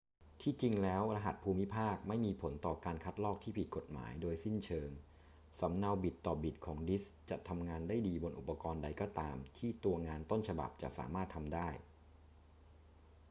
[0.41, 4.89] ที่จริงแล้วรหัสภูมิภาคไม่มีผลต่อการคัดลอกที่ผิดกฎหมายโดยสิ้นเชิง
[5.59, 11.67] สำเนาบิตต่อบิตของดิสก์จะทำงานได้ดีบนอุปกรณ์ใดก็ตามที่ตัวงานต้นฉบับจะสามารถทำได้